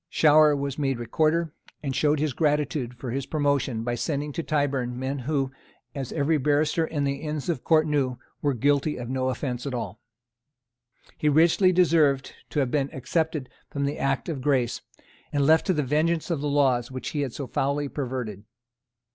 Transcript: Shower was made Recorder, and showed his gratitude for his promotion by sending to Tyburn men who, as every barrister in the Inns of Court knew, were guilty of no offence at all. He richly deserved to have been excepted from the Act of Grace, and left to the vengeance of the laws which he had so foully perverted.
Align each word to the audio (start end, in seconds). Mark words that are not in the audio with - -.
Shower 0.09 0.55
was 0.55 0.79
made 0.79 0.97
Recorder, 0.97 1.53
and 1.83 1.95
showed 1.95 2.19
his 2.19 2.33
gratitude 2.33 2.95
for 2.95 3.11
his 3.11 3.27
promotion 3.27 3.83
by 3.83 3.93
sending 3.93 4.31
to 4.33 4.41
Tyburn 4.41 4.97
men 4.97 5.19
who, 5.19 5.51
as 5.93 6.11
every 6.11 6.39
barrister 6.39 6.87
in 6.87 7.03
the 7.03 7.17
Inns 7.17 7.49
of 7.49 7.63
Court 7.63 7.85
knew, 7.85 8.17
were 8.41 8.55
guilty 8.55 8.97
of 8.97 9.09
no 9.09 9.29
offence 9.29 9.67
at 9.67 9.75
all. 9.75 9.99
He 11.19 11.29
richly 11.29 11.71
deserved 11.71 12.33
to 12.49 12.61
have 12.61 12.71
been 12.71 12.89
excepted 12.91 13.47
from 13.69 13.85
the 13.85 13.99
Act 13.99 14.27
of 14.27 14.41
Grace, 14.41 14.81
and 15.31 15.45
left 15.45 15.67
to 15.67 15.73
the 15.75 15.83
vengeance 15.83 16.31
of 16.31 16.41
the 16.41 16.49
laws 16.49 16.89
which 16.89 17.09
he 17.09 17.21
had 17.21 17.33
so 17.33 17.45
foully 17.45 17.87
perverted. 17.87 18.43